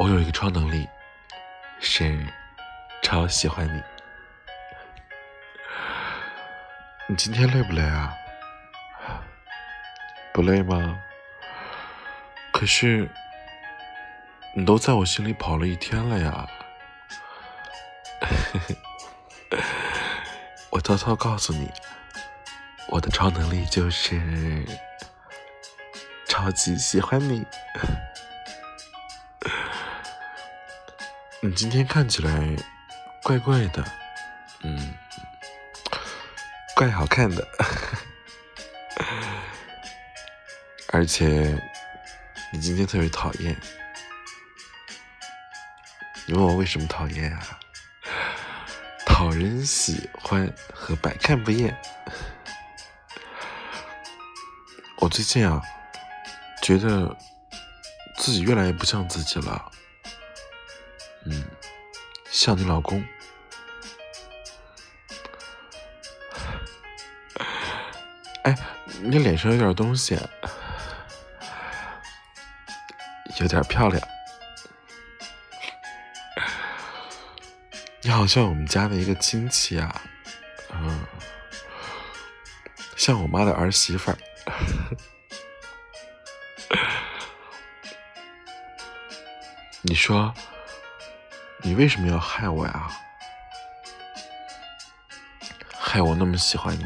[0.00, 0.88] 我有一个超能力，
[1.78, 2.26] 是
[3.02, 3.82] 超喜欢你。
[7.06, 8.14] 你今天累不累啊？
[10.32, 10.98] 不累吗？
[12.50, 13.10] 可是
[14.56, 16.48] 你都在我心里跑了一天了呀。
[20.70, 21.70] 我偷偷告诉你，
[22.88, 24.64] 我的超能力就是
[26.26, 27.44] 超级喜欢你。
[31.42, 32.54] 你今天看起来
[33.22, 33.82] 怪怪的，
[34.62, 34.94] 嗯，
[36.76, 37.48] 怪好看的，
[40.92, 41.58] 而且
[42.52, 43.56] 你今天特别讨厌。
[46.26, 47.58] 你问我为什么讨厌啊？
[49.06, 51.74] 讨人喜欢和百看不厌。
[54.98, 55.62] 我最近啊，
[56.60, 57.16] 觉得
[58.18, 59.72] 自己越来越不像自己了。
[61.26, 61.44] 嗯，
[62.30, 63.02] 像你老公。
[68.44, 68.56] 哎，
[69.02, 70.18] 你脸上有点东西，
[73.38, 74.02] 有点漂亮。
[78.02, 80.00] 你好像我们家的一个亲戚啊，
[80.72, 81.04] 嗯，
[82.96, 84.16] 像我妈的儿媳妇儿。
[89.82, 90.32] 你说？
[91.62, 92.90] 你为什么要害我呀？
[95.78, 96.84] 害我那么喜欢你？